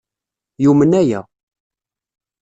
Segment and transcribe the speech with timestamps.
[0.63, 1.21] Yumen aya.